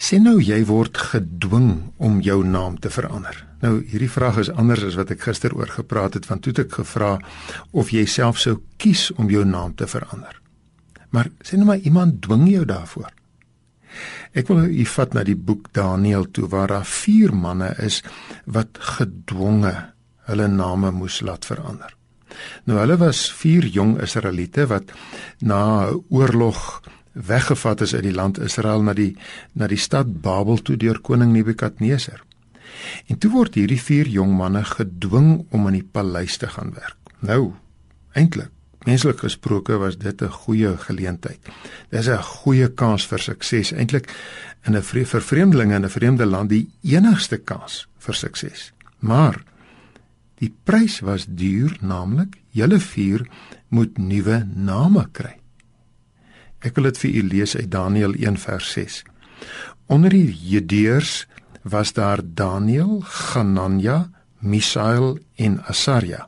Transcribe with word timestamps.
Sien 0.00 0.24
nou 0.24 0.38
jy 0.40 0.62
word 0.64 0.96
gedwing 0.96 1.92
om 2.00 2.22
jou 2.24 2.38
naam 2.46 2.78
te 2.80 2.88
verander. 2.88 3.36
Nou 3.60 3.82
hierdie 3.84 4.08
vraag 4.08 4.38
is 4.40 4.48
anders 4.48 4.86
as 4.86 4.96
wat 4.96 5.10
ek 5.12 5.26
gister 5.26 5.52
oor 5.52 5.68
gepraat 5.68 6.16
het 6.16 6.28
want 6.30 6.40
toe 6.46 6.54
het 6.54 6.62
ek 6.62 6.78
gevra 6.78 7.10
of 7.76 7.92
jy 7.92 8.06
self 8.08 8.40
sou 8.40 8.54
kies 8.80 9.10
om 9.20 9.28
jou 9.28 9.44
naam 9.44 9.74
te 9.76 9.84
verander. 9.90 10.38
Maar 11.12 11.28
sien 11.44 11.60
nou 11.60 11.68
maar 11.68 11.84
iemand 11.84 12.22
dwing 12.24 12.46
jou 12.48 12.64
daarvoor. 12.64 13.10
Ek 14.32 14.48
wil 14.48 14.70
u 14.70 14.84
vat 14.88 15.12
na 15.12 15.24
die 15.26 15.36
boek 15.36 15.68
Daniël 15.76 16.30
toe 16.32 16.48
waar 16.48 16.72
daar 16.72 16.88
vier 16.88 17.34
manne 17.36 17.74
is 17.84 18.00
wat 18.46 18.80
gedwonge 18.96 19.74
hulle 20.30 20.48
name 20.48 20.94
moes 20.96 21.20
laat 21.26 21.44
verander. 21.44 21.92
Nou 22.64 22.78
hulle 22.80 22.96
was 22.96 23.26
vier 23.36 23.66
jong 23.68 23.98
Israeliete 24.00 24.64
wat 24.70 24.96
na 25.44 25.90
'n 25.90 26.00
oorlog 26.08 26.80
weggevat 27.12 27.80
is 27.80 27.94
uit 27.94 28.02
die 28.02 28.14
land 28.14 28.38
Israel 28.38 28.82
na 28.82 28.94
die 28.94 29.16
na 29.52 29.66
die 29.66 29.80
stad 29.80 30.20
Babel 30.22 30.62
toe 30.62 30.76
deur 30.76 31.00
koning 31.00 31.32
Nebukadneser. 31.32 32.22
En 33.06 33.18
toe 33.18 33.30
word 33.30 33.58
hierdie 33.58 33.80
vier 33.80 34.08
jong 34.08 34.36
manne 34.36 34.62
gedwing 34.64 35.44
om 35.50 35.66
in 35.68 35.80
die 35.80 35.88
paleis 35.92 36.38
te 36.40 36.48
gaan 36.48 36.72
werk. 36.76 36.96
Nou, 37.20 37.52
eintlik, 38.16 38.50
menslik 38.86 39.20
gesproke 39.20 39.76
was 39.78 39.98
dit 39.98 40.22
'n 40.22 40.30
goeie 40.30 40.76
geleentheid. 40.76 41.40
Dis 41.90 42.08
'n 42.08 42.22
goeie 42.22 42.68
kans 42.68 43.06
vir 43.06 43.18
sukses, 43.18 43.72
eintlik 43.72 44.08
in 44.66 44.76
'n 44.76 44.82
vir 44.82 45.22
vreemdelinge 45.22 45.74
in 45.74 45.84
'n 45.84 45.90
vreemde 45.90 46.26
land 46.26 46.48
die 46.48 46.70
enigste 46.82 47.38
kans 47.38 47.88
vir 47.98 48.14
sukses. 48.14 48.72
Maar 48.98 49.42
die 50.38 50.54
prys 50.64 51.00
was 51.00 51.26
duur, 51.28 51.76
naamlik 51.80 52.36
julle 52.50 52.80
vier 52.80 53.28
moet 53.68 53.98
nuwe 53.98 54.48
name 54.54 55.08
kry. 55.12 55.39
Ek 56.60 56.76
wil 56.76 56.90
dit 56.90 56.98
vir 57.00 57.14
u 57.16 57.22
lees 57.24 57.56
uit 57.56 57.70
Daniël 57.72 58.14
1 58.20 58.36
vers 58.36 58.72
6. 58.76 59.02
Onder 59.88 60.12
die 60.12 60.28
Judeërs 60.28 61.24
was 61.62 61.92
daar 61.96 62.20
Daniël, 62.24 63.00
Ganania, 63.00 64.10
Misael 64.38 65.18
en 65.36 65.60
Asaria. 65.64 66.26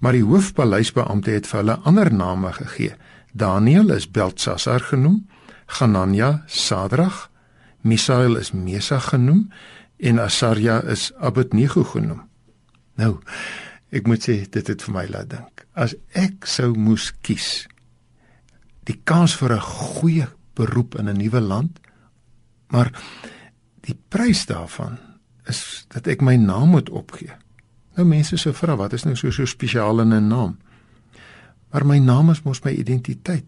Maar 0.00 0.16
die 0.16 0.24
hoofpaleisbeampte 0.24 1.36
het 1.36 1.46
vir 1.50 1.60
hulle 1.60 1.78
ander 1.84 2.12
name 2.14 2.52
gegee. 2.56 2.96
Daniël 3.32 3.92
is 3.92 4.08
Beltsassar 4.10 4.80
genoem, 4.80 5.26
Ganania 5.66 6.42
Sadrag, 6.46 7.28
Misael 7.80 8.36
is 8.40 8.52
Mesach 8.52 9.12
genoem 9.12 9.50
en 9.96 10.18
Asaria 10.18 10.80
is 10.82 11.10
Abednego 11.20 11.84
genoem. 11.84 12.24
Nou, 12.96 13.18
ek 13.92 14.08
moet 14.08 14.24
sê 14.24 14.40
dit 14.48 14.66
het 14.66 14.82
vir 14.84 14.94
my 14.94 15.04
laat 15.12 15.28
dink. 15.30 15.66
As 15.76 15.94
ek 16.16 16.48
sou 16.48 16.72
moes 16.74 17.12
kies 17.20 17.68
die 18.88 19.00
kans 19.04 19.36
vir 19.36 19.52
'n 19.56 19.60
goeie 19.60 20.28
beroep 20.54 20.98
in 20.98 21.08
'n 21.08 21.16
nuwe 21.16 21.40
land. 21.40 21.80
Maar 22.68 22.92
die 23.80 23.96
prys 24.08 24.46
daarvan 24.46 24.98
is 25.46 25.84
dat 25.88 26.06
ek 26.06 26.20
my 26.20 26.36
naam 26.36 26.68
moet 26.68 26.90
opgee. 26.90 27.32
Nou 27.96 28.06
mense 28.06 28.36
sou 28.36 28.54
vra, 28.54 28.76
wat 28.76 28.92
is 28.92 29.04
nou 29.04 29.16
so 29.16 29.30
so 29.30 29.44
spesiaal 29.44 30.00
in 30.00 30.12
'n 30.12 30.28
naam? 30.28 30.58
Maar 31.70 31.86
my 31.86 31.98
naam 31.98 32.30
is 32.30 32.42
mos 32.42 32.62
my 32.64 32.72
identiteit. 32.72 33.44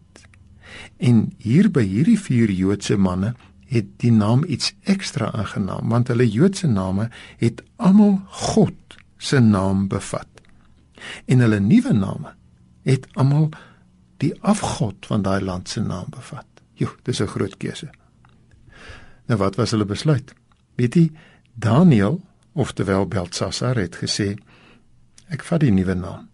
En 0.97 1.33
hier 1.39 1.71
by 1.71 1.83
hierdie 1.83 2.19
vier 2.19 2.51
Joodse 2.51 2.97
manne 2.97 3.35
het 3.71 3.87
die 4.03 4.13
naam 4.13 4.45
iets 4.45 4.75
ekstra 4.83 5.31
aangenaam 5.33 5.89
want 5.89 6.09
hulle 6.09 6.27
Joodse 6.29 6.67
name 6.67 7.11
het 7.39 7.63
almal 7.77 8.21
God 8.27 8.99
se 9.19 9.41
naam 9.41 9.89
bevat. 9.89 10.29
En 11.27 11.39
hulle 11.39 11.61
nuwe 11.61 11.93
name 11.93 12.35
het 12.83 13.07
almal 13.15 13.51
die 14.21 14.35
afgod 14.41 15.07
van 15.09 15.25
daai 15.25 15.41
land 15.41 15.69
se 15.69 15.81
naam 15.81 16.11
bevat. 16.13 16.47
Jo, 16.75 16.89
dis 17.03 17.21
'n 17.21 17.27
groot 17.27 17.57
keuse. 17.57 17.91
Nou 19.27 19.39
wat 19.39 19.57
was 19.57 19.71
hulle 19.71 19.85
besluit? 19.85 20.35
Weet 20.75 20.95
jy, 20.95 21.11
Daniel, 21.55 22.21
oftewel 22.53 23.07
Beltsassar 23.07 23.77
het 23.77 23.97
gesê 23.97 24.39
ek 25.29 25.45
vat 25.45 25.61
die 25.61 25.71
nuwe 25.71 25.95
naam. 25.95 26.29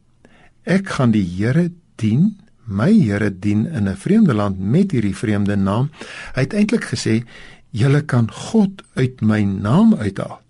Ek 0.64 0.88
gaan 0.88 1.10
die 1.10 1.26
Here 1.36 1.70
dien, 1.96 2.40
my 2.64 2.92
Here 2.92 3.30
dien 3.30 3.66
in 3.66 3.88
'n 3.88 3.96
vreemde 3.96 4.34
land 4.34 4.58
met 4.58 4.90
hierdie 4.90 5.16
vreemde 5.16 5.56
naam. 5.56 5.90
Hy 6.34 6.40
het 6.40 6.54
eintlik 6.54 6.84
gesê 6.84 7.24
julle 7.70 8.02
kan 8.02 8.30
God 8.32 8.82
uit 8.94 9.20
my 9.20 9.42
naam 9.42 9.94
uithaal. 9.94 10.40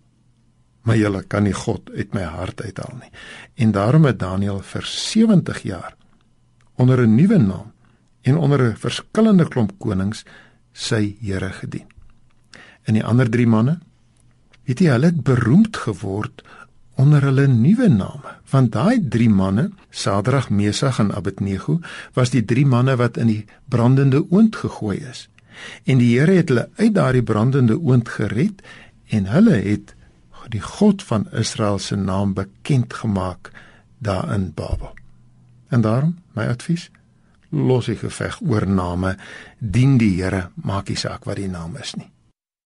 Maar 0.82 0.96
julle 0.96 1.22
kan 1.22 1.42
nie 1.42 1.52
God 1.52 1.90
uit 1.90 2.14
my 2.14 2.22
hart 2.22 2.62
uithaal 2.62 2.96
nie. 3.00 3.10
En 3.54 3.72
daarom 3.72 4.04
het 4.04 4.18
Daniel 4.18 4.60
vir 4.60 4.82
70 4.86 5.62
jaar 5.62 5.96
onder 6.76 7.06
'n 7.06 7.14
nuwe 7.14 7.38
naam 7.38 7.72
en 8.22 8.36
onder 8.36 8.60
'n 8.62 8.76
verskillende 8.76 9.48
klomp 9.48 9.72
konings 9.78 10.24
sy 10.72 11.16
Here 11.20 11.52
gedien. 11.52 11.86
En 12.82 12.94
die 12.94 13.04
ander 13.04 13.30
3 13.30 13.46
manne, 13.46 13.78
weet 14.64 14.78
jy, 14.78 14.90
hulle 14.90 15.06
het 15.06 15.22
beroemd 15.22 15.76
geword 15.76 16.42
onder 16.96 17.22
hulle 17.22 17.46
nuwe 17.46 17.88
name. 17.88 18.36
Want 18.50 18.72
daai 18.72 19.08
3 19.08 19.28
manne, 19.28 19.70
Sadrag, 19.90 20.50
Mesach 20.50 20.98
en 20.98 21.12
Abednego, 21.12 21.80
was 22.12 22.30
die 22.30 22.44
3 22.44 22.66
manne 22.66 22.96
wat 22.96 23.16
in 23.16 23.26
die 23.26 23.44
brandende 23.68 24.24
oond 24.30 24.56
gegooi 24.56 24.98
is. 25.10 25.28
En 25.84 25.98
die 25.98 26.18
Here 26.18 26.32
het 26.32 26.48
hulle 26.48 26.68
uit 26.76 26.94
daardie 26.94 27.22
brandende 27.22 27.78
oond 27.80 28.08
gered 28.08 28.62
en 29.08 29.26
hulle 29.26 29.60
het 29.64 29.94
die 30.48 30.62
God 30.62 31.02
van 31.02 31.26
Israel 31.32 31.78
se 31.78 31.96
naam 31.96 32.34
bekend 32.34 32.94
gemaak 32.94 33.50
daar 33.98 34.32
in 34.34 34.52
Babel. 34.54 34.94
En 35.68 35.80
daarom, 35.80 36.16
my 36.34 36.46
advies, 36.46 36.90
los 37.50 37.86
die 37.90 37.96
geveg 37.96 38.40
oor 38.42 38.66
name, 38.68 39.16
dien 39.58 39.96
die 39.98 40.22
Here, 40.22 40.50
maak 40.54 40.88
nie 40.88 40.98
saak 40.98 41.24
wat 41.24 41.40
die 41.40 41.50
naam 41.50 41.76
is 41.80 41.94
nie. 41.94 42.10